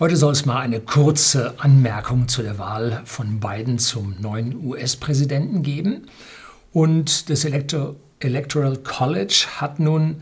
[0.00, 5.62] Heute soll es mal eine kurze Anmerkung zu der Wahl von Biden zum neuen US-Präsidenten
[5.62, 6.08] geben.
[6.72, 10.16] Und das Elector Electoral College hat nun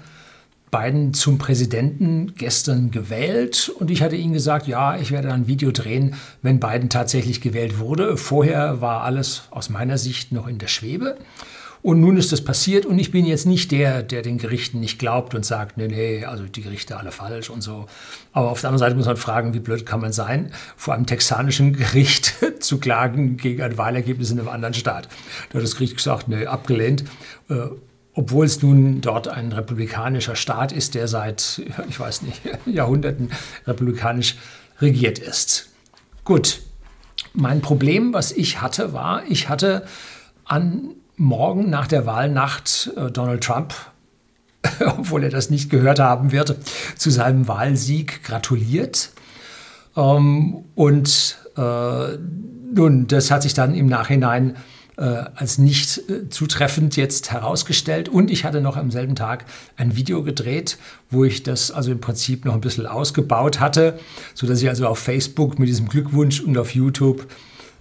[0.71, 5.71] Biden zum Präsidenten gestern gewählt und ich hatte ihm gesagt, ja, ich werde ein Video
[5.71, 8.19] drehen, wenn Biden tatsächlich gewählt wurde.
[8.19, 11.17] Vorher war alles aus meiner Sicht noch in der Schwebe.
[11.83, 15.01] Und nun ist das passiert und ich bin jetzt nicht der, der den Gerichten nicht
[15.01, 17.87] glaubt und sagt, nee, nee, also die Gerichte alle falsch und so.
[18.33, 21.07] Aber auf der anderen Seite muss man fragen, wie blöd kann man sein, vor einem
[21.07, 25.09] texanischen Gericht zu klagen gegen ein Wahlergebnis in einem anderen Staat.
[25.51, 27.03] Da hat das Gericht gesagt, nee, abgelehnt.
[27.51, 27.67] Äh,
[28.15, 33.31] obwohl es nun dort ein republikanischer Staat ist, der seit, ich weiß nicht, Jahrhunderten
[33.67, 34.37] republikanisch
[34.81, 35.71] regiert ist.
[36.23, 36.61] Gut,
[37.33, 39.85] mein Problem, was ich hatte, war, ich hatte
[40.45, 43.75] an morgen nach der Wahlnacht äh, Donald Trump,
[44.99, 46.57] obwohl er das nicht gehört haben wird,
[46.97, 49.11] zu seinem Wahlsieg gratuliert.
[49.97, 52.19] Ähm, und äh,
[52.75, 54.57] nun, das hat sich dann im Nachhinein
[54.97, 58.09] äh, als nicht zutreffend jetzt herausgestellt.
[58.09, 59.45] Und ich hatte noch am selben Tag
[59.77, 60.77] ein Video gedreht,
[61.09, 63.99] wo ich das also im Prinzip noch ein bisschen ausgebaut hatte,
[64.35, 67.27] sodass ich also auf Facebook mit diesem Glückwunsch und auf YouTube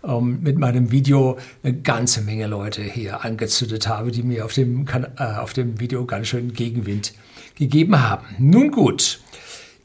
[0.04, 4.86] ähm, mit meinem Video eine ganze Menge Leute hier angezündet habe, die mir auf dem,
[5.18, 7.14] äh, auf dem Video ganz schön Gegenwind
[7.56, 8.26] gegeben haben.
[8.40, 9.20] Nun gut,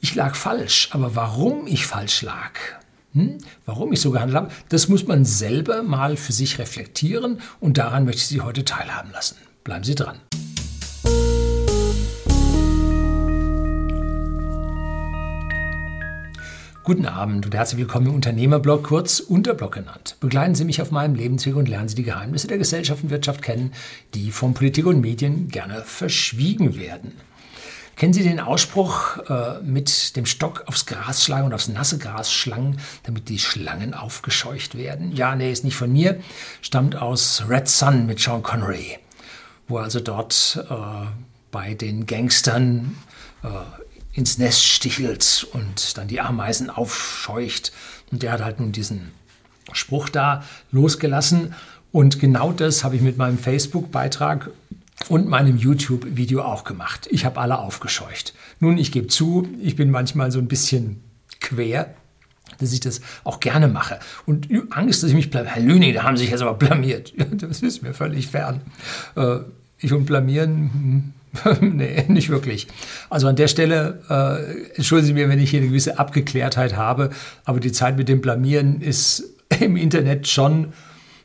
[0.00, 2.52] ich lag falsch, aber warum ich falsch lag,
[3.12, 7.78] hm, warum ich so gehandelt habe, das muss man selber mal für sich reflektieren und
[7.78, 9.36] daran möchte ich Sie heute teilhaben lassen.
[9.64, 10.18] Bleiben Sie dran.
[16.86, 20.16] Guten Abend und herzlich willkommen im Unternehmerblog, kurz Unterblog genannt.
[20.20, 23.42] Begleiten Sie mich auf meinem Lebensweg und lernen Sie die Geheimnisse der Gesellschaft und Wirtschaft
[23.42, 23.72] kennen,
[24.14, 27.10] die von Politik und Medien gerne verschwiegen werden.
[27.96, 32.32] Kennen Sie den Ausspruch äh, mit dem Stock aufs Gras schlagen und aufs nasse Gras
[32.32, 35.10] schlagen, damit die Schlangen aufgescheucht werden?
[35.10, 36.20] Ja, nee, ist nicht von mir,
[36.62, 38.96] stammt aus Red Sun mit Sean Connery,
[39.66, 40.74] wo also dort äh,
[41.50, 42.96] bei den Gangstern
[43.42, 43.48] äh,
[44.16, 47.72] ins Nest stichelt und dann die Ameisen aufscheucht.
[48.10, 49.12] Und der hat halt nun diesen
[49.72, 51.54] Spruch da losgelassen.
[51.92, 54.50] Und genau das habe ich mit meinem Facebook-Beitrag
[55.08, 57.06] und meinem YouTube-Video auch gemacht.
[57.10, 58.32] Ich habe alle aufgescheucht.
[58.58, 61.02] Nun, ich gebe zu, ich bin manchmal so ein bisschen
[61.40, 61.94] quer,
[62.58, 63.98] dass ich das auch gerne mache.
[64.24, 65.54] Und Angst, dass ich mich blamiere.
[65.56, 67.12] Herr Lüning, da haben Sie sich jetzt aber blamiert.
[67.32, 68.62] Das ist mir völlig fern.
[69.14, 69.40] Äh,
[69.78, 71.12] ich und blamieren, hm,
[71.60, 72.66] nee, nicht wirklich.
[73.10, 77.10] Also an der Stelle, äh, entschuldigen Sie mir, wenn ich hier eine gewisse Abgeklärtheit habe,
[77.44, 79.24] aber die Zeit mit dem Blamieren ist
[79.60, 80.72] im Internet schon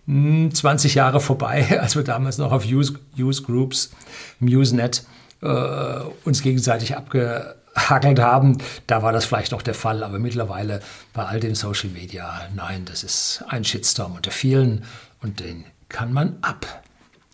[0.06, 3.92] mh, hm, 20 Jahre vorbei, als wir damals noch auf Use, Use Groups,
[4.40, 5.04] im Usenet,
[5.42, 8.58] äh, uns gegenseitig abgehackelt haben.
[8.88, 10.82] Da war das vielleicht noch der Fall, aber mittlerweile
[11.14, 14.84] bei all dem Social Media, nein, das ist ein Shitstorm unter vielen
[15.22, 16.84] und den kann man ab.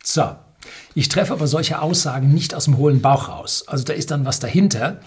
[0.04, 0.36] So,
[0.98, 3.64] ich treffe aber solche Aussagen nicht aus dem hohlen Bauch raus.
[3.68, 5.00] Also da ist dann was dahinter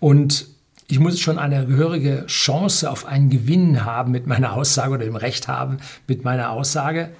[0.00, 0.48] und
[0.88, 5.14] ich muss schon eine gehörige Chance auf einen Gewinn haben mit meiner Aussage oder im
[5.14, 5.78] Recht haben
[6.08, 7.10] mit meiner Aussage.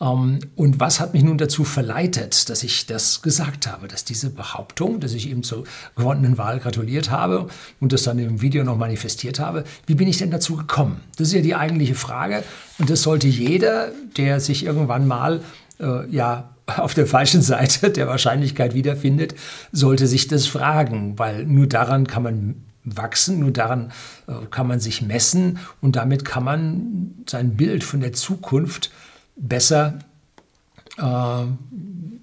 [0.00, 4.30] Ähm, und was hat mich nun dazu verleitet, dass ich das gesagt habe, dass diese
[4.30, 5.62] Behauptung, dass ich ihm zur
[5.94, 7.46] gewonnenen Wahl gratuliert habe
[7.78, 11.00] und das dann im Video noch manifestiert habe, wie bin ich denn dazu gekommen?
[11.16, 12.42] Das ist ja die eigentliche Frage
[12.78, 15.42] und das sollte jeder, der sich irgendwann mal
[15.78, 19.34] äh, ja auf der falschen Seite der Wahrscheinlichkeit wiederfindet,
[19.72, 23.92] sollte sich das fragen, weil nur daran kann man wachsen, nur daran
[24.26, 28.90] äh, kann man sich messen und damit kann man sein Bild von der Zukunft
[29.36, 29.98] besser
[30.98, 31.44] äh,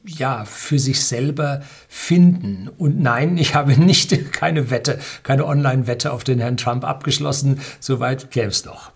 [0.07, 2.69] ja, für sich selber finden.
[2.77, 7.59] Und nein, ich habe nicht keine Wette, keine Online-Wette auf den Herrn Trump abgeschlossen.
[7.79, 8.91] Soweit käme es noch.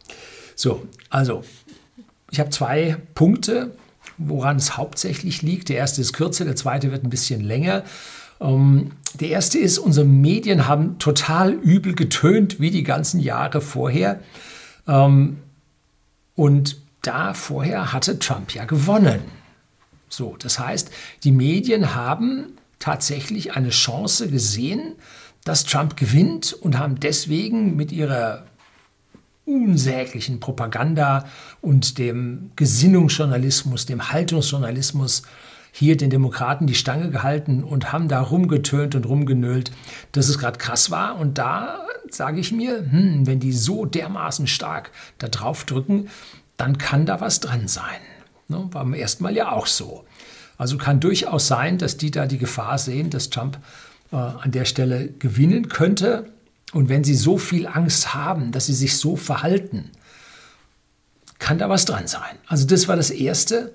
[0.56, 1.44] So, also,
[2.32, 3.72] ich habe zwei Punkte,
[4.20, 5.70] woran es hauptsächlich liegt.
[5.70, 7.84] Der erste ist kürzer, der zweite wird ein bisschen länger.
[8.40, 14.20] Ähm, der erste ist, unsere Medien haben total übel getönt, wie die ganzen Jahre vorher.
[14.88, 15.40] Ähm,
[16.36, 19.22] und da vorher hatte Trump ja gewonnen.
[20.10, 20.92] So, das heißt,
[21.24, 24.96] die Medien haben tatsächlich eine Chance gesehen,
[25.44, 28.44] dass Trump gewinnt und haben deswegen mit ihrer
[29.50, 31.26] unsäglichen Propaganda
[31.62, 35.24] und dem Gesinnungsjournalismus, dem Haltungsjournalismus
[35.72, 39.72] hier den Demokraten die Stange gehalten und haben da rumgetönt und rumgenölt,
[40.12, 41.18] dass es gerade krass war.
[41.18, 46.10] Und da sage ich mir, hm, wenn die so dermaßen stark da drauf drücken,
[46.58, 48.02] dann kann da was dran sein.
[48.48, 48.68] Ne?
[48.72, 50.06] War beim ersten Mal ja auch so.
[50.58, 53.60] Also kann durchaus sein, dass die da die Gefahr sehen, dass Trump
[54.12, 56.26] äh, an der Stelle gewinnen könnte.
[56.74, 59.92] Und wenn sie so viel Angst haben, dass sie sich so verhalten,
[61.40, 62.38] kann da was dran sein.
[62.48, 63.74] Also das war das Erste,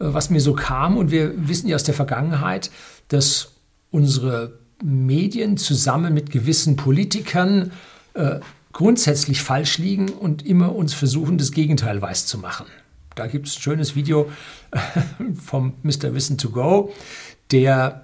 [0.00, 0.96] äh, was mir so kam.
[0.96, 2.70] Und wir wissen ja aus der Vergangenheit,
[3.08, 3.52] dass
[3.90, 7.70] unsere Medien zusammen mit gewissen Politikern
[8.14, 8.40] äh,
[8.72, 12.66] grundsätzlich falsch liegen und immer uns versuchen, das Gegenteil weiß zu machen.
[13.14, 14.30] Da gibt es ein schönes Video
[14.72, 14.78] äh,
[15.40, 16.14] vom Mr.
[16.14, 16.92] Wissen to Go,
[17.52, 18.03] der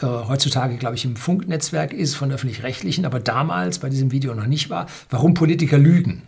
[0.00, 4.46] äh, heutzutage, glaube ich, im Funknetzwerk ist von öffentlich-rechtlichen, aber damals bei diesem Video noch
[4.46, 6.22] nicht war, warum Politiker lügen.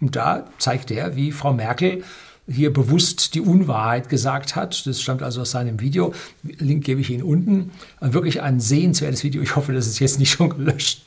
[0.00, 2.04] Und da zeigt er, wie Frau Merkel
[2.46, 4.86] hier bewusst die Unwahrheit gesagt hat.
[4.86, 6.14] Das stammt also aus seinem Video.
[6.42, 7.70] Link gebe ich Ihnen unten.
[8.00, 9.40] Wirklich ein sehenswertes Video.
[9.40, 11.02] Ich hoffe, das ist jetzt nicht schon gelöscht.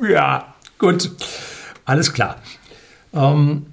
[0.00, 1.10] Ja, gut.
[1.84, 2.40] Alles klar.
[3.12, 3.66] Ähm,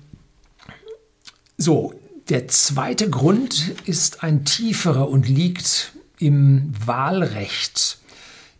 [1.57, 1.93] so,
[2.29, 7.97] der zweite Grund ist ein tieferer und liegt im Wahlrecht,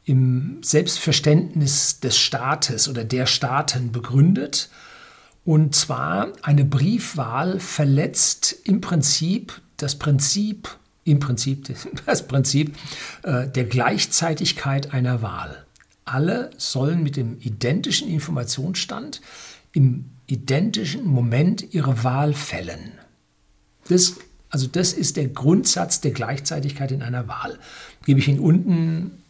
[0.03, 4.69] im Selbstverständnis des Staates oder der Staaten begründet.
[5.45, 10.69] Und zwar eine Briefwahl verletzt im Prinzip das Prinzip,
[11.03, 11.75] im Prinzip
[12.05, 12.75] das Prinzip
[13.23, 15.65] äh, der Gleichzeitigkeit einer Wahl.
[16.03, 19.21] Alle sollen mit dem identischen Informationsstand
[19.71, 22.91] im identischen Moment ihre Wahl fällen.
[23.87, 24.15] Das
[24.51, 27.57] also das ist der Grundsatz der Gleichzeitigkeit in einer Wahl.
[28.05, 29.23] Gebe ich Ihnen unten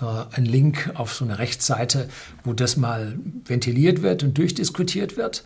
[0.00, 0.04] äh,
[0.36, 2.08] einen Link auf so eine Rechtsseite,
[2.44, 5.44] wo das mal ventiliert wird und durchdiskutiert wird.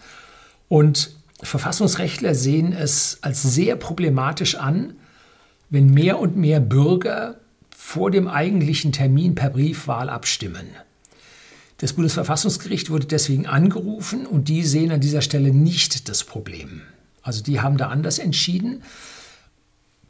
[0.68, 4.94] Und Verfassungsrechtler sehen es als sehr problematisch an,
[5.68, 7.36] wenn mehr und mehr Bürger
[7.76, 10.66] vor dem eigentlichen Termin per Briefwahl abstimmen.
[11.78, 16.82] Das Bundesverfassungsgericht wurde deswegen angerufen und die sehen an dieser Stelle nicht das Problem.
[17.22, 18.82] Also die haben da anders entschieden.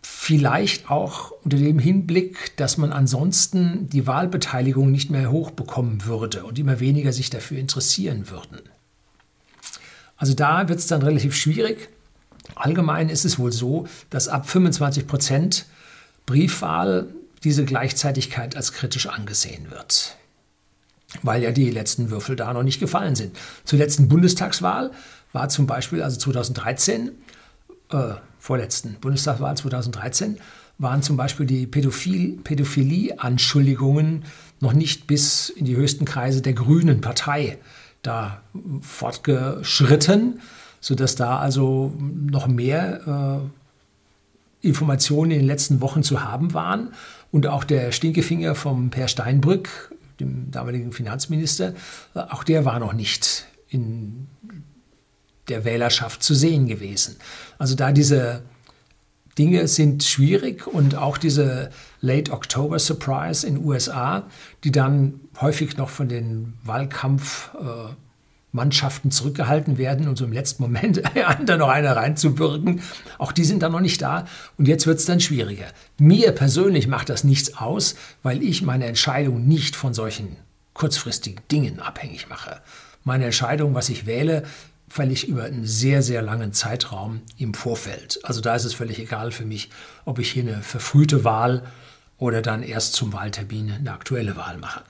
[0.03, 6.59] Vielleicht auch unter dem Hinblick, dass man ansonsten die Wahlbeteiligung nicht mehr hochbekommen würde und
[6.59, 8.61] immer weniger sich dafür interessieren würden.
[10.17, 11.89] Also da wird es dann relativ schwierig.
[12.55, 15.67] Allgemein ist es wohl so, dass ab 25 Prozent
[16.27, 17.09] Briefwahl
[17.45, 20.17] diese Gleichzeitigkeit als kritisch angesehen wird,
[21.23, 23.37] weil ja die letzten Würfel da noch nicht gefallen sind.
[23.65, 24.93] Zur letzten Bundestagswahl
[25.33, 27.13] war zum Beispiel, also 2013,
[27.91, 30.39] äh, vorletzten Bundestagswahl 2013,
[30.79, 34.25] waren zum Beispiel die Pädophil Pädophilie-Anschuldigungen
[34.61, 37.59] noch nicht bis in die höchsten Kreise der Grünen Partei
[38.03, 38.43] da
[38.81, 40.41] fortgeschritten,
[40.81, 43.43] sodass da also noch mehr
[44.63, 46.93] äh, Informationen in den letzten Wochen zu haben waren.
[47.31, 51.75] Und auch der Stinkefinger vom Per Steinbrück, dem damaligen Finanzminister,
[52.15, 54.27] äh, auch der war noch nicht in
[55.49, 57.17] der Wählerschaft zu sehen gewesen.
[57.59, 58.43] Also da diese
[59.39, 64.27] Dinge sind schwierig und auch diese Late October Surprise in USA,
[64.65, 71.01] die dann häufig noch von den Wahlkampfmannschaften äh, zurückgehalten werden und so im letzten Moment
[71.47, 72.83] da noch einer reinzuwirken,
[73.19, 74.27] auch die sind dann noch nicht da
[74.59, 75.69] und jetzt wird es dann schwieriger.
[75.99, 80.37] Mir persönlich macht das nichts aus, weil ich meine Entscheidung nicht von solchen
[80.75, 82.61] kurzfristigen Dingen abhängig mache.
[83.05, 84.45] Meine Entscheidung, was ich wähle,
[84.93, 88.21] völlig über einen sehr, sehr langen Zeitraum im Vorfeld.
[88.25, 89.71] Also da ist es völlig egal für mich,
[90.05, 91.63] ob ich hier eine verfrühte Wahl
[92.19, 94.83] oder dann erst zum Wahltermin eine aktuelle Wahl mache.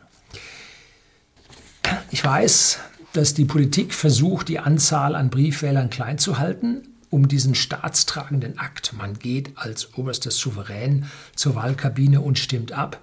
[2.10, 2.80] Ich weiß,
[3.12, 8.94] dass die Politik versucht, die Anzahl an Briefwählern klein zu halten, um diesen staatstragenden Akt,
[8.94, 11.06] man geht als oberstes Souverän
[11.36, 12.98] zur Wahlkabine und stimmt ab,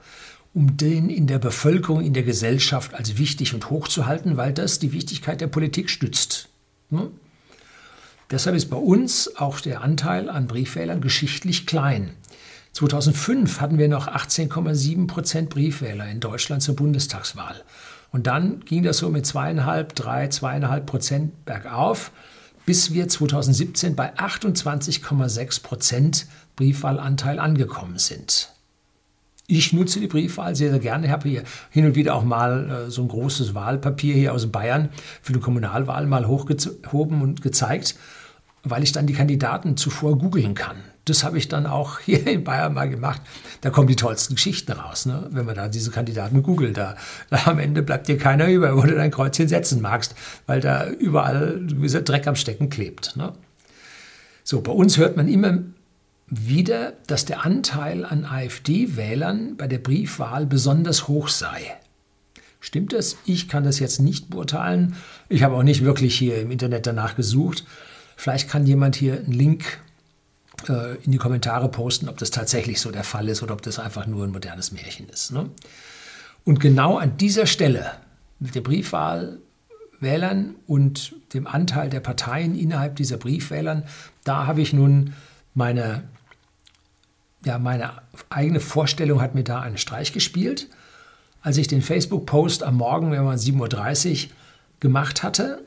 [0.53, 4.51] um den in der Bevölkerung, in der Gesellschaft als wichtig und hoch zu halten, weil
[4.51, 6.49] das die Wichtigkeit der Politik stützt.
[6.89, 7.11] Hm?
[8.31, 12.11] Deshalb ist bei uns auch der Anteil an Briefwählern geschichtlich klein.
[12.73, 17.63] 2005 hatten wir noch 18,7 Prozent Briefwähler in Deutschland zur Bundestagswahl.
[18.11, 22.11] Und dann ging das so mit zweieinhalb, drei, zweieinhalb Prozent bergauf,
[22.65, 28.49] bis wir 2017 bei 28,6 Prozent Briefwahlanteil angekommen sind.
[29.51, 31.07] Ich nutze die Briefwahl sehr, sehr gerne.
[31.07, 31.41] Ich habe hier
[31.71, 34.89] hin und wieder auch mal äh, so ein großes Wahlpapier hier aus Bayern
[35.23, 37.95] für die Kommunalwahl mal hochgehoben und gezeigt,
[38.63, 40.77] weil ich dann die Kandidaten zuvor googeln kann.
[41.05, 43.23] Das habe ich dann auch hier in Bayern mal gemacht.
[43.61, 45.27] Da kommen die tollsten Geschichten raus, ne?
[45.31, 46.77] wenn man da diese Kandidaten googelt.
[46.77, 46.95] Da,
[47.31, 50.13] da am Ende bleibt dir keiner über, wo du dein Kreuzchen setzen magst,
[50.45, 53.17] weil da überall dieser Dreck am Stecken klebt.
[53.17, 53.33] Ne?
[54.43, 55.57] So, bei uns hört man immer
[56.29, 61.75] wieder, dass der Anteil an AfD-Wählern bei der Briefwahl besonders hoch sei.
[62.59, 63.17] Stimmt das?
[63.25, 64.95] Ich kann das jetzt nicht beurteilen.
[65.29, 67.65] Ich habe auch nicht wirklich hier im Internet danach gesucht.
[68.17, 69.79] Vielleicht kann jemand hier einen Link
[70.67, 73.79] äh, in die Kommentare posten, ob das tatsächlich so der Fall ist oder ob das
[73.79, 75.31] einfach nur ein modernes Märchen ist.
[75.31, 75.49] Ne?
[76.43, 77.93] Und genau an dieser Stelle
[78.39, 83.83] mit der Briefwahlwählern und dem Anteil der Parteien innerhalb dieser Briefwählern,
[84.25, 85.13] da habe ich nun
[85.53, 86.03] meine,
[87.49, 87.93] ja, meine
[88.29, 90.67] eigene Vorstellung hat mir da einen Streich gespielt.
[91.41, 94.29] Als ich den Facebook-Post am Morgen, wenn man 7.30 Uhr
[94.79, 95.63] gemacht hatte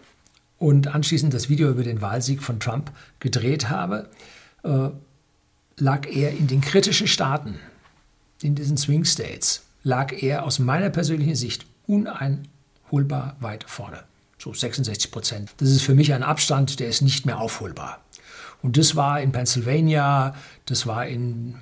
[0.58, 4.08] und anschließend das Video über den Wahlsieg von Trump gedreht habe,
[4.62, 4.90] äh,
[5.76, 7.58] lag er in den kritischen Staaten,
[8.42, 14.04] in diesen Swing States, lag er aus meiner persönlichen Sicht uneinholbar weit vorne.
[14.38, 15.50] So 66 Prozent.
[15.56, 18.00] Das ist für mich ein Abstand, der ist nicht mehr aufholbar.
[18.62, 20.36] Und das war in Pennsylvania,
[20.66, 21.56] das war in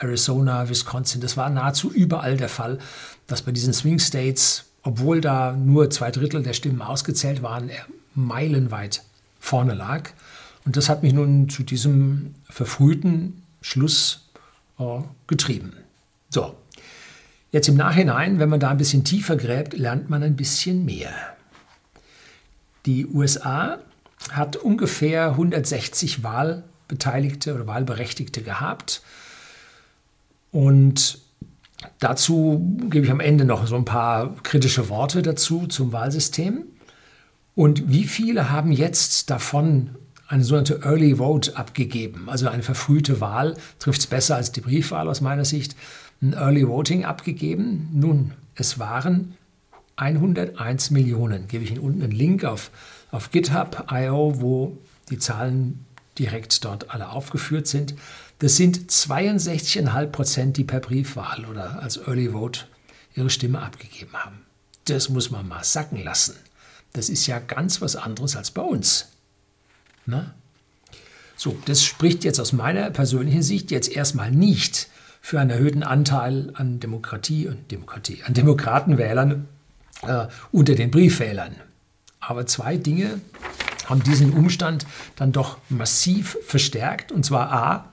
[0.00, 2.78] Arizona, Wisconsin, das war nahezu überall der Fall,
[3.26, 7.84] dass bei diesen Swing States, obwohl da nur zwei Drittel der Stimmen ausgezählt waren, er
[8.14, 9.02] meilenweit
[9.38, 10.10] vorne lag.
[10.64, 14.28] Und das hat mich nun zu diesem verfrühten Schluss
[14.78, 14.84] äh,
[15.26, 15.72] getrieben.
[16.28, 16.54] So,
[17.52, 21.12] jetzt im Nachhinein, wenn man da ein bisschen tiefer gräbt, lernt man ein bisschen mehr.
[22.86, 23.78] Die USA
[24.30, 29.02] hat ungefähr 160 Wahlbeteiligte oder Wahlberechtigte gehabt.
[30.52, 31.18] Und
[31.98, 36.64] dazu gebe ich am Ende noch so ein paar kritische Worte dazu zum Wahlsystem.
[37.54, 39.90] Und wie viele haben jetzt davon
[40.28, 45.08] eine sogenannte Early Vote abgegeben, also eine verfrühte Wahl, trifft es besser als die Briefwahl
[45.08, 45.74] aus meiner Sicht,
[46.22, 47.88] ein Early Voting abgegeben.
[47.92, 49.34] Nun, es waren
[49.96, 51.48] 101 Millionen.
[51.48, 52.70] Gebe ich Ihnen unten einen Link auf,
[53.10, 54.78] auf GitHub.io, wo
[55.10, 55.84] die Zahlen
[56.18, 57.94] direkt dort alle aufgeführt sind.
[58.40, 62.62] Das sind 62,5 Prozent, die per Briefwahl oder als Early Vote
[63.14, 64.40] ihre Stimme abgegeben haben.
[64.86, 66.36] Das muss man mal sacken lassen.
[66.94, 69.08] Das ist ja ganz was anderes als bei uns.
[70.06, 70.32] Ne?
[71.36, 74.88] So, das spricht jetzt aus meiner persönlichen Sicht jetzt erstmal nicht
[75.20, 79.48] für einen erhöhten Anteil an Demokratie und Demokratie, an Demokratenwählern
[80.02, 81.56] äh, unter den Briefwählern.
[82.20, 83.20] Aber zwei Dinge
[83.86, 87.12] haben diesen Umstand dann doch massiv verstärkt.
[87.12, 87.89] Und zwar A,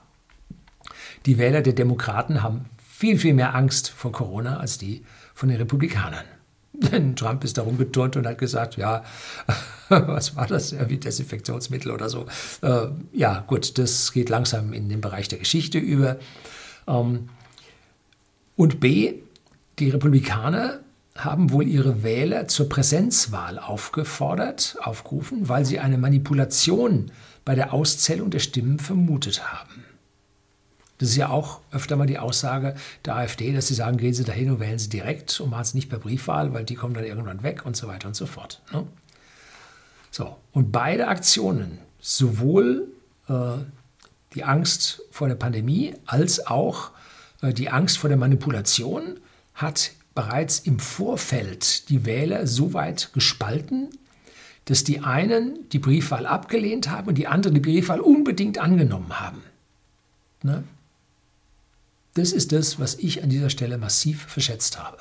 [1.28, 5.04] die Wähler der Demokraten haben viel, viel mehr Angst vor Corona als die
[5.34, 6.24] von den Republikanern.
[6.72, 9.04] Denn Trump ist darum geturnt und hat gesagt, ja,
[9.90, 12.24] was war das, wie Desinfektionsmittel oder so.
[12.62, 16.16] Äh, ja, gut, das geht langsam in den Bereich der Geschichte über.
[16.86, 17.28] Ähm,
[18.56, 19.16] und B,
[19.78, 20.80] die Republikaner
[21.14, 27.10] haben wohl ihre Wähler zur Präsenzwahl aufgefordert, aufgerufen, weil sie eine Manipulation
[27.44, 29.84] bei der Auszählung der Stimmen vermutet haben.
[30.98, 32.74] Das ist ja auch öfter mal die Aussage
[33.04, 35.74] der AfD, dass sie sagen, gehen Sie dahin und wählen Sie direkt und machen es
[35.74, 38.60] nicht per Briefwahl, weil die kommen dann irgendwann weg und so weiter und so fort.
[38.72, 38.84] Ne?
[40.10, 42.88] So, und beide Aktionen, sowohl
[43.28, 43.58] äh,
[44.34, 46.90] die Angst vor der Pandemie als auch
[47.42, 49.20] äh, die Angst vor der Manipulation,
[49.54, 53.88] hat bereits im Vorfeld die Wähler so weit gespalten,
[54.64, 59.42] dass die einen die Briefwahl abgelehnt haben und die anderen die Briefwahl unbedingt angenommen haben.
[60.42, 60.64] Ne?
[62.18, 64.98] Das ist das, was ich an dieser Stelle massiv verschätzt habe.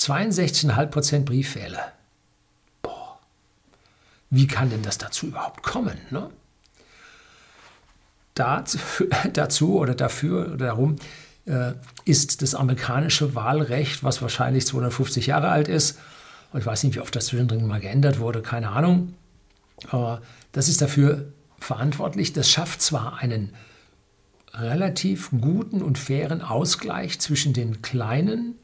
[0.00, 1.92] 62,5% Briefwähler.
[2.82, 3.20] Boah,
[4.30, 5.96] wie kann denn das dazu überhaupt kommen?
[6.10, 6.28] Ne?
[9.32, 10.96] Dazu, oder dafür oder darum
[11.46, 11.74] äh,
[12.04, 16.00] ist das amerikanische Wahlrecht, was wahrscheinlich 250 Jahre alt ist,
[16.52, 19.14] ich weiß nicht, wie oft das zwischendrin mal geändert wurde, keine Ahnung,
[19.88, 21.26] aber das ist dafür
[21.60, 22.32] verantwortlich.
[22.32, 23.52] Das schafft zwar einen
[24.54, 28.54] relativ guten und fairen Ausgleich zwischen den kleinen,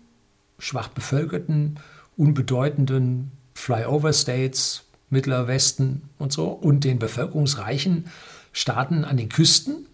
[0.59, 1.79] schwach bevölkerten,
[2.17, 8.07] unbedeutenden Flyover-States, Mittler Westen und so, und den bevölkerungsreichen
[8.53, 9.87] Staaten an den Küsten.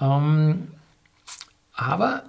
[0.00, 0.68] Ähm,
[1.72, 2.24] aber,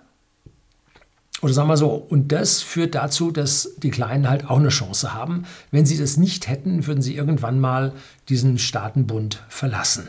[1.42, 5.14] oder sagen wir so, und das führt dazu, dass die Kleinen halt auch eine Chance
[5.14, 5.46] haben.
[5.72, 7.94] Wenn sie das nicht hätten, würden sie irgendwann mal
[8.30, 10.08] diesen Staatenbund verlassen.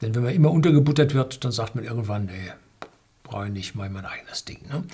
[0.00, 2.52] Denn wenn man immer untergebuttert wird, dann sagt man irgendwann, nee,
[3.22, 4.60] brauche ich nicht mal mein eigenes Ding.
[4.68, 4.84] Ne?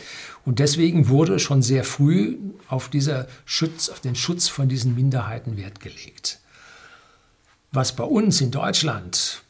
[0.44, 5.56] Und deswegen wurde schon sehr früh auf, dieser Schutz, auf den Schutz von diesen Minderheiten
[5.56, 6.40] Wert gelegt.
[7.72, 9.42] Was bei uns in Deutschland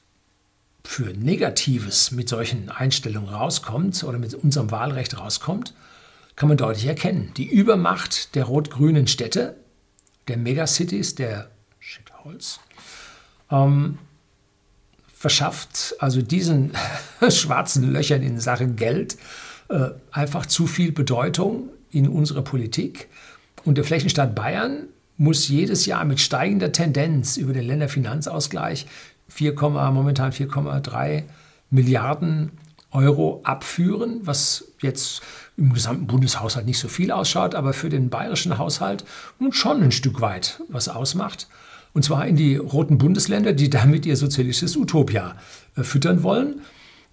[0.85, 5.75] für Negatives mit solchen Einstellungen rauskommt oder mit unserem Wahlrecht rauskommt,
[6.35, 7.33] kann man deutlich erkennen.
[7.37, 9.57] Die Übermacht der rot-grünen Städte,
[10.29, 12.59] der Megacities, der Shitholes,
[13.51, 13.99] ähm,
[15.23, 16.73] verschafft also diesen
[17.29, 19.17] schwarzen Löchern in Sachen Geld
[19.69, 23.07] äh, einfach zu viel Bedeutung in unserer Politik.
[23.65, 24.89] Und der Flächenstaat Bayern
[25.19, 28.87] muss jedes Jahr mit steigender Tendenz über den Länderfinanzausgleich
[29.29, 29.55] 4,
[29.93, 31.23] momentan 4,3
[31.71, 32.51] Milliarden
[32.91, 35.23] Euro abführen, was jetzt
[35.57, 39.05] im gesamten Bundeshaushalt nicht so viel ausschaut, aber für den bayerischen Haushalt
[39.39, 41.47] nun schon ein Stück weit was ausmacht.
[41.95, 45.37] Und zwar in die roten Bundesländer, die damit ihr sozialistisches Utopia
[45.77, 46.61] äh, füttern wollen.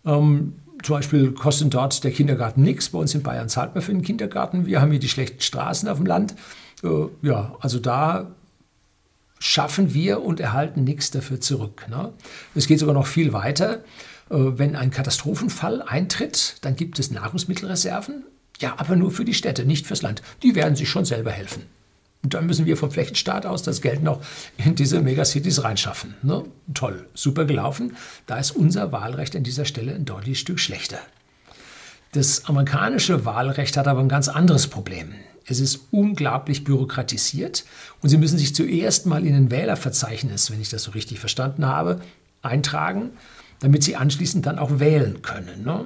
[0.06, 2.90] Ähm, zum Beispiel kostet dort der Kindergarten nichts.
[2.90, 4.66] Bei uns in Bayern zahlt man für den Kindergarten.
[4.66, 6.36] Wir haben hier die schlechten Straßen auf dem Land.
[6.84, 6.88] Äh,
[7.22, 8.32] ja, also da
[9.40, 11.88] schaffen wir und erhalten nichts dafür zurück.
[11.90, 12.14] Ne?
[12.56, 13.84] Es geht sogar noch viel weiter.
[14.30, 18.24] Äh, wenn ein Katastrophenfall eintritt, dann gibt es Nahrungsmittelreserven.
[18.60, 20.22] Ja, aber nur für die Städte, nicht fürs Land.
[20.44, 21.64] Die werden sich schon selber helfen.
[22.22, 24.22] Und dann müssen wir vom Flächenstaat aus das Geld noch
[24.58, 26.16] in diese Megacities reinschaffen.
[26.22, 26.44] Ne?
[26.74, 27.96] Toll, super gelaufen.
[28.28, 31.00] Da ist unser Wahlrecht an dieser Stelle ein deutliches Stück schlechter.
[32.12, 35.14] Das amerikanische Wahlrecht hat aber ein ganz anderes Problem.
[35.46, 37.64] Es ist unglaublich bürokratisiert
[38.02, 41.66] und Sie müssen sich zuerst mal in ein Wählerverzeichnis, wenn ich das so richtig verstanden
[41.66, 42.02] habe,
[42.42, 43.12] eintragen,
[43.60, 45.64] damit Sie anschließend dann auch wählen können.
[45.64, 45.86] Ne?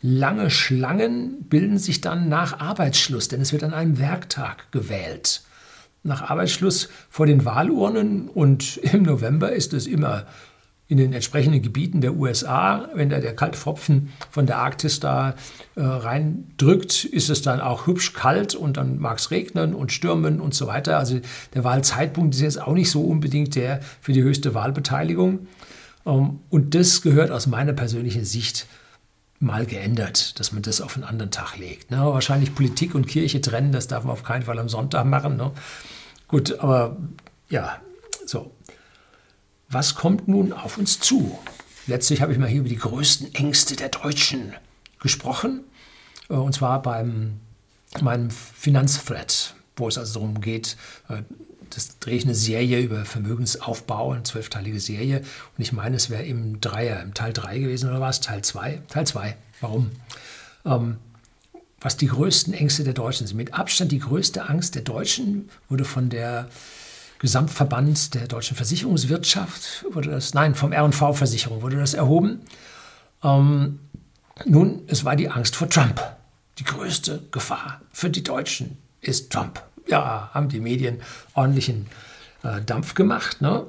[0.00, 5.42] Lange Schlangen bilden sich dann nach Arbeitsschluss, denn es wird an einem Werktag gewählt
[6.02, 10.26] nach Arbeitsschluss vor den Wahlurnen und im November ist es immer
[10.92, 15.34] in den entsprechenden Gebieten der USA, wenn da der Kaltfropfen von der Arktis da
[15.74, 20.38] äh, reindrückt, ist es dann auch hübsch kalt und dann mag es regnen und stürmen
[20.38, 20.98] und so weiter.
[20.98, 21.18] Also
[21.54, 25.46] der Wahlzeitpunkt ist jetzt auch nicht so unbedingt der für die höchste Wahlbeteiligung.
[26.04, 28.66] Ähm, und das gehört aus meiner persönlichen Sicht
[29.42, 31.90] mal geändert, dass man das auf einen anderen Tag legt.
[31.90, 31.98] Ne?
[31.98, 35.36] Wahrscheinlich Politik und Kirche trennen, das darf man auf keinen Fall am Sonntag machen.
[35.36, 35.52] Ne?
[36.28, 36.96] Gut, aber
[37.48, 37.80] ja,
[38.24, 38.52] so.
[39.68, 41.38] Was kommt nun auf uns zu?
[41.86, 44.54] Letztlich habe ich mal hier über die größten Ängste der Deutschen
[45.00, 45.64] gesprochen.
[46.28, 47.40] Äh, und zwar beim
[48.00, 50.76] meinem Finanzthread, wo es also darum geht,
[51.08, 51.22] äh,
[51.74, 55.18] das drehe ich eine Serie über Vermögensaufbau, eine zwölfteilige Serie.
[55.56, 58.20] Und ich meine, es wäre im Dreier, im Teil 3 gewesen oder was?
[58.20, 58.82] Teil 2?
[58.88, 59.36] Teil 2.
[59.60, 59.90] Warum?
[60.66, 60.98] Ähm,
[61.80, 63.36] was die größten Ängste der Deutschen sind.
[63.36, 66.48] Mit Abstand die größte Angst der Deutschen wurde von der
[67.18, 72.40] Gesamtverband der deutschen Versicherungswirtschaft, wurde das, nein, vom R&V-Versicherung wurde das erhoben.
[73.22, 73.78] Ähm,
[74.44, 76.00] nun, es war die Angst vor Trump.
[76.58, 81.00] Die größte Gefahr für die Deutschen ist Trump ja, haben die Medien
[81.34, 81.86] ordentlichen
[82.42, 83.40] äh, Dampf gemacht.
[83.40, 83.64] Ne?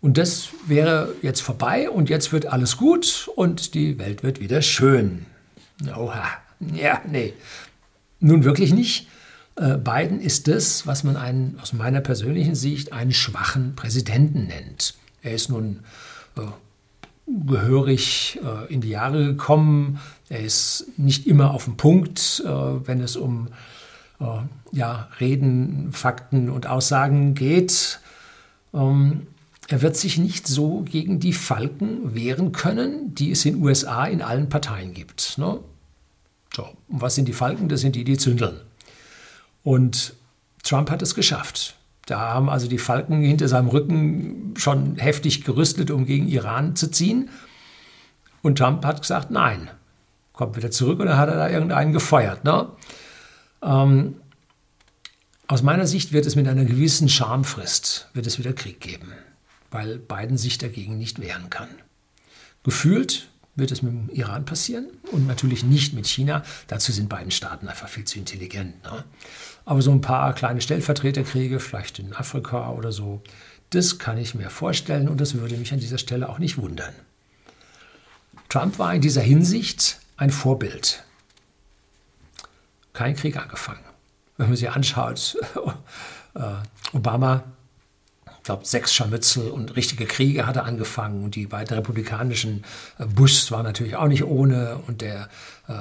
[0.00, 4.62] Und das wäre jetzt vorbei und jetzt wird alles gut und die Welt wird wieder
[4.62, 5.26] schön.
[5.96, 6.24] Oha,
[6.74, 7.34] ja, nee.
[8.20, 9.08] Nun wirklich nicht.
[9.56, 14.94] Äh, Biden ist das, was man einen, aus meiner persönlichen Sicht einen schwachen Präsidenten nennt.
[15.22, 15.80] Er ist nun
[16.36, 16.42] äh,
[17.26, 19.98] gehörig äh, in die Jahre gekommen.
[20.28, 23.50] Er ist nicht immer auf dem Punkt, äh, wenn es um äh,
[24.72, 28.00] ja, Reden, Fakten und Aussagen geht.
[28.72, 29.26] Ähm,
[29.68, 34.06] er wird sich nicht so gegen die Falken wehren können, die es in den USA
[34.06, 35.38] in allen Parteien gibt.
[35.38, 35.58] Ne?
[36.54, 37.68] So, und was sind die Falken?
[37.68, 38.60] Das sind die, die zündeln.
[39.64, 40.14] Und
[40.62, 41.74] Trump hat es geschafft.
[42.06, 46.90] Da haben also die Falken hinter seinem Rücken schon heftig gerüstet, um gegen Iran zu
[46.90, 47.30] ziehen.
[48.42, 49.68] Und Trump hat gesagt, nein.
[50.32, 52.44] Kommt wieder zurück und dann hat er da irgendeinen gefeuert.
[52.44, 52.68] Ne?
[53.66, 54.16] Ähm,
[55.48, 59.12] aus meiner Sicht wird es mit einer gewissen Schamfrist wird es wieder Krieg geben,
[59.70, 61.68] weil Biden sich dagegen nicht wehren kann.
[62.62, 66.42] Gefühlt wird es mit dem Iran passieren und natürlich nicht mit China.
[66.68, 68.82] Dazu sind beiden Staaten einfach viel zu intelligent.
[68.84, 69.04] Ne?
[69.64, 73.22] Aber so ein paar kleine Stellvertreterkriege, vielleicht in Afrika oder so,
[73.70, 76.92] das kann ich mir vorstellen und das würde mich an dieser Stelle auch nicht wundern.
[78.48, 81.05] Trump war in dieser Hinsicht ein Vorbild
[82.96, 83.84] kein Krieg angefangen.
[84.36, 85.36] Wenn man sich anschaut,
[86.34, 86.40] äh,
[86.92, 87.44] Obama,
[88.26, 91.24] ich glaube, sechs Scharmützel und richtige Kriege hat er angefangen.
[91.24, 92.64] Und die beiden republikanischen
[92.98, 94.78] äh, Bushs waren natürlich auch nicht ohne.
[94.86, 95.28] Und der
[95.68, 95.74] äh,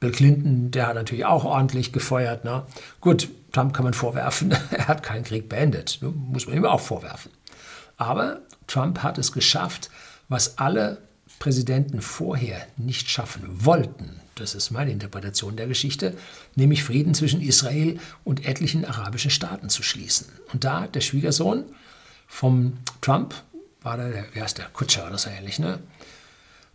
[0.00, 2.44] Bill Clinton, der hat natürlich auch ordentlich gefeuert.
[2.44, 2.64] Ne?
[3.00, 5.98] Gut, Trump kann man vorwerfen, er hat keinen Krieg beendet.
[6.02, 6.10] Ne?
[6.10, 7.32] Muss man ihm auch vorwerfen.
[7.96, 9.90] Aber Trump hat es geschafft,
[10.28, 10.98] was alle
[11.38, 16.16] Präsidenten vorher nicht schaffen wollten, das ist meine Interpretation der Geschichte,
[16.54, 20.28] nämlich Frieden zwischen Israel und etlichen arabischen Staaten zu schließen.
[20.52, 21.64] Und da der Schwiegersohn
[22.26, 23.34] vom Trump,
[23.82, 25.80] war da der, wer ist der, Kutscher oder so ähnlich, ne?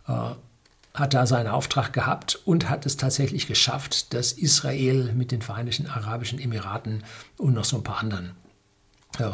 [0.08, 0.30] Äh,
[0.94, 5.88] hat da seinen Auftrag gehabt und hat es tatsächlich geschafft, dass Israel mit den Vereinigten
[5.88, 7.02] Arabischen Emiraten
[7.36, 8.36] und noch so ein paar anderen
[9.18, 9.24] äh,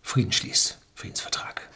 [0.00, 1.68] Frieden schließt, Friedensvertrag.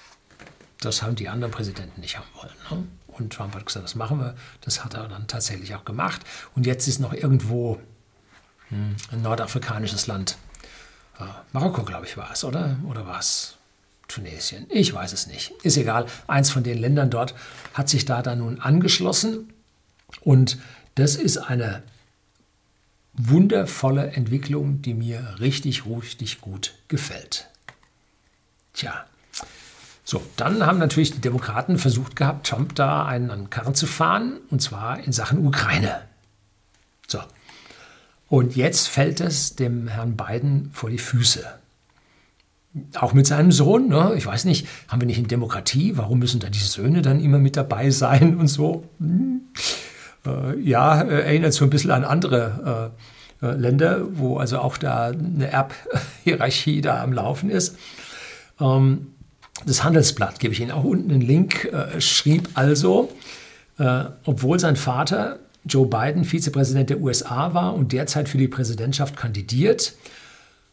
[0.80, 2.54] Das haben die anderen Präsidenten nicht haben wollen.
[2.70, 2.86] Ne?
[3.18, 4.34] Und Trump hat gesagt, das machen wir.
[4.60, 6.20] Das hat er dann tatsächlich auch gemacht.
[6.54, 7.80] Und jetzt ist noch irgendwo
[8.68, 10.36] hm, ein nordafrikanisches Land.
[11.52, 12.76] Marokko, glaube ich, war es, oder?
[12.88, 13.56] Oder war es
[14.08, 14.66] Tunesien?
[14.70, 15.52] Ich weiß es nicht.
[15.62, 16.06] Ist egal.
[16.26, 17.34] Eins von den Ländern dort
[17.74, 19.52] hat sich da dann nun angeschlossen.
[20.22, 20.58] Und
[20.94, 21.82] das ist eine
[23.12, 27.48] wundervolle Entwicklung, die mir richtig, richtig gut gefällt.
[28.72, 29.04] Tja,
[30.10, 34.40] so, dann haben natürlich die Demokraten versucht gehabt, Trump da einen an Karren zu fahren,
[34.50, 36.00] und zwar in Sachen Ukraine.
[37.06, 37.20] So,
[38.26, 41.46] und jetzt fällt es dem Herrn Biden vor die Füße.
[42.96, 44.14] Auch mit seinem Sohn, ne?
[44.16, 45.96] ich weiß nicht, haben wir nicht in Demokratie?
[45.96, 48.82] Warum müssen da die Söhne dann immer mit dabei sein und so?
[48.98, 49.42] Hm.
[50.26, 52.92] Äh, ja, äh, erinnert so ein bisschen an andere
[53.40, 57.78] äh, äh, Länder, wo also auch da eine Erbhierarchie da am Laufen ist.
[58.60, 59.12] Ähm,
[59.66, 63.10] das Handelsblatt, gebe ich Ihnen auch unten einen Link, äh, schrieb also,
[63.78, 69.16] äh, obwohl sein Vater Joe Biden Vizepräsident der USA war und derzeit für die Präsidentschaft
[69.16, 69.94] kandidiert,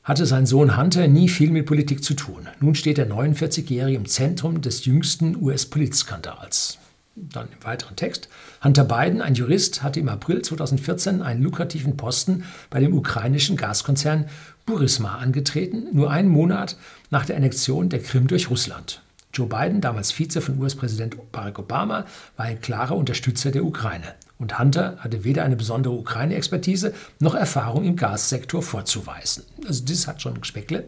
[0.03, 2.47] hatte sein Sohn Hunter nie viel mit Politik zu tun.
[2.61, 6.77] Nun steht der 49-Jährige im Zentrum des jüngsten US-Politskandals.
[7.15, 8.29] Dann im weiteren Text.
[8.63, 14.27] Hunter Biden, ein Jurist, hatte im April 2014 einen lukrativen Posten bei dem ukrainischen Gaskonzern
[14.67, 16.75] Burisma angetreten, nur einen Monat
[17.09, 19.01] nach der Annexion der Krim durch Russland.
[19.33, 24.13] Joe Biden, damals Vize von US-Präsident Barack Obama, war ein klarer Unterstützer der Ukraine.
[24.37, 29.45] Und Hunter hatte weder eine besondere Ukraine-Expertise noch Erfahrung im Gassektor vorzuweisen.
[29.65, 30.83] Also das hat schon Speckle.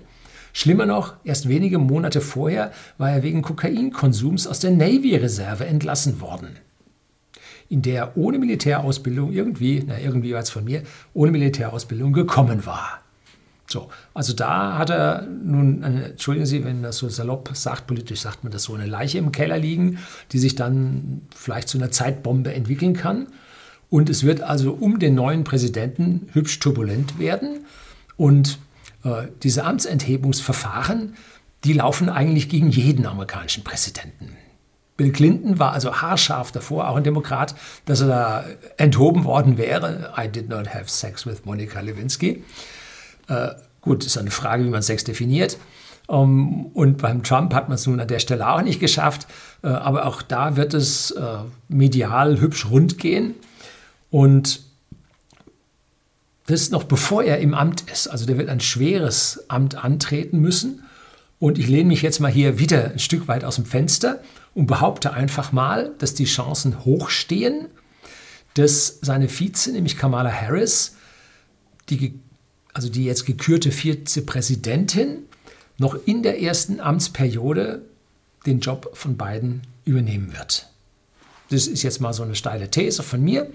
[0.52, 6.58] Schlimmer noch, erst wenige Monate vorher war er wegen Kokainkonsums aus der Navy-Reserve entlassen worden,
[7.70, 12.66] in der er ohne Militärausbildung irgendwie, na irgendwie war es von mir, ohne Militärausbildung gekommen
[12.66, 13.00] war.
[13.72, 18.22] So, also da hat er nun, eine, entschuldigen Sie, wenn das so salopp sagt, politisch
[18.22, 20.00] sagt man das so, eine Leiche im Keller liegen,
[20.32, 23.28] die sich dann vielleicht zu einer Zeitbombe entwickeln kann.
[23.92, 27.66] Und es wird also um den neuen Präsidenten hübsch turbulent werden.
[28.18, 28.58] Und
[29.04, 31.14] äh, diese Amtsenthebungsverfahren,
[31.64, 34.36] die laufen eigentlich gegen jeden amerikanischen Präsidenten.
[34.98, 37.56] Bill Clinton war also haarscharf davor, auch ein Demokrat,
[37.86, 38.46] dass er da
[38.78, 40.12] enthoben worden wäre.
[40.18, 42.44] I did not have sex with Monica Lewinsky.
[43.30, 43.50] Äh,
[43.82, 45.58] gut, ist eine Frage, wie man Sex definiert.
[46.08, 49.28] Um, ähm, und beim Trump hat man es nun an der Stelle auch nicht geschafft.
[49.64, 51.38] Äh, aber auch da wird es äh,
[51.68, 53.36] medial hübsch rund gehen.
[54.10, 54.62] Und
[56.48, 58.08] das noch bevor er im Amt ist.
[58.08, 60.84] Also der wird ein schweres Amt antreten müssen.
[61.38, 64.20] Und ich lehne mich jetzt mal hier wieder ein Stück weit aus dem Fenster
[64.56, 67.68] und behaupte einfach mal, dass die Chancen hochstehen,
[68.56, 70.98] dass seine Vize, nämlich Kamala Harris,
[71.90, 72.20] die
[72.74, 75.20] also die jetzt gekürte Vizepräsidentin,
[75.78, 77.82] noch in der ersten Amtsperiode
[78.46, 80.68] den Job von Biden übernehmen wird.
[81.50, 83.50] Das ist jetzt mal so eine steile These von mir,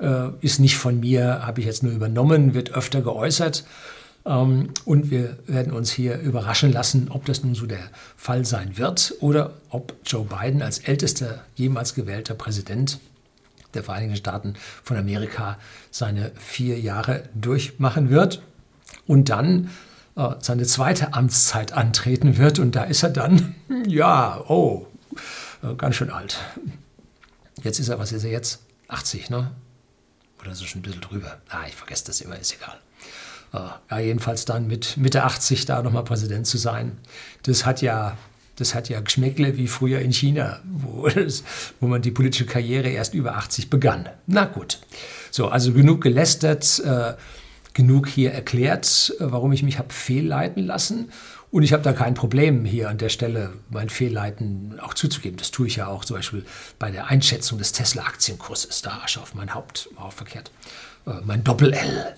[0.00, 3.64] äh, ist nicht von mir, habe ich jetzt nur übernommen, wird öfter geäußert.
[4.26, 8.76] Ähm, und wir werden uns hier überraschen lassen, ob das nun so der Fall sein
[8.76, 12.98] wird oder ob Joe Biden als ältester jemals gewählter Präsident
[13.74, 15.58] der Vereinigten Staaten von Amerika
[15.90, 18.42] seine vier Jahre durchmachen wird
[19.08, 19.70] und dann
[20.14, 22.60] äh, seine zweite Amtszeit antreten wird.
[22.60, 24.86] Und da ist er dann, ja, oh,
[25.64, 26.38] äh, ganz schön alt.
[27.64, 28.60] Jetzt ist er, was ist er jetzt?
[28.86, 29.50] 80, ne?
[30.40, 31.38] Oder so schon ein bisschen drüber.
[31.48, 32.76] Ah, ich vergesse das immer, ist egal.
[33.52, 36.98] Äh, ja, jedenfalls dann mit Mitte 80 da nochmal Präsident zu sein,
[37.42, 38.16] das hat ja
[38.56, 41.44] das hat ja Geschmäckle wie früher in China, wo, das,
[41.80, 44.08] wo man die politische Karriere erst über 80 begann.
[44.26, 44.80] Na gut.
[45.30, 46.80] So, also genug gelästert.
[46.80, 47.14] Äh,
[47.78, 51.12] genug hier erklärt, warum ich mich habe fehlleiten lassen.
[51.52, 55.38] Und ich habe da kein Problem, hier an der Stelle mein Fehlleiten auch zuzugeben.
[55.38, 56.44] Das tue ich ja auch zum Beispiel
[56.80, 58.82] bei der Einschätzung des Tesla-Aktienkurses.
[58.82, 60.50] Da Asche auf mein Haupt, auch verkehrt.
[61.06, 62.16] Äh, mein Doppel-L,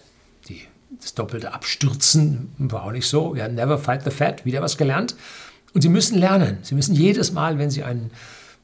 [0.99, 3.37] das doppelte Abstürzen, war auch nicht so.
[3.37, 5.15] Ja, never fight the fat, wieder was gelernt.
[5.75, 6.57] Und Sie müssen lernen.
[6.63, 8.11] Sie müssen jedes Mal, wenn Sie einen,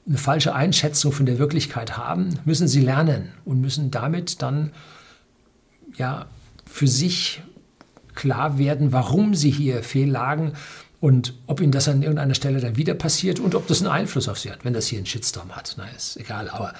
[0.09, 4.73] eine falsche Einschätzung von der Wirklichkeit haben, müssen Sie lernen und müssen damit dann
[5.99, 6.27] ja
[6.77, 7.41] für sich
[8.15, 10.53] klar werden, warum sie hier fehllagen
[11.01, 14.29] und ob ihnen das an irgendeiner Stelle dann wieder passiert und ob das einen Einfluss
[14.29, 15.75] auf sie hat, wenn das hier einen Shitstorm hat.
[15.79, 16.75] Na, ist egal, aber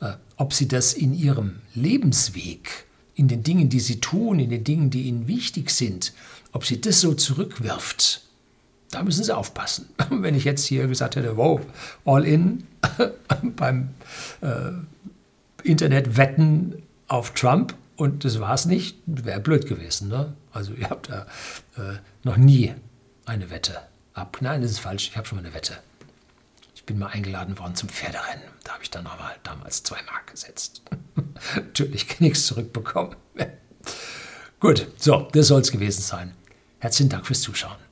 [0.00, 2.86] äh, ob sie das in ihrem Lebensweg,
[3.16, 6.12] in den Dingen, die sie tun, in den Dingen, die ihnen wichtig sind,
[6.52, 8.22] ob sie das so zurückwirft,
[8.92, 9.88] da müssen sie aufpassen.
[10.10, 11.60] Wenn ich jetzt hier gesagt hätte, wow,
[12.04, 12.68] all in
[13.56, 13.88] beim
[14.42, 14.70] äh,
[15.64, 20.08] Internetwetten auf Trump, und das war es nicht, wäre blöd gewesen.
[20.08, 20.34] Ne?
[20.52, 21.26] Also ihr habt da
[21.76, 22.74] äh, noch nie
[23.26, 23.76] eine Wette
[24.14, 24.38] ab.
[24.40, 25.76] Nein, das ist falsch, ich habe schon mal eine Wette.
[26.74, 28.48] Ich bin mal eingeladen worden zum Pferderennen.
[28.64, 30.80] Da habe ich dann nochmal damals zwei Mark gesetzt.
[31.54, 33.16] Natürlich nichts zurückbekommen.
[34.60, 36.34] Gut, so, das soll es gewesen sein.
[36.78, 37.89] Herzlichen Dank fürs Zuschauen.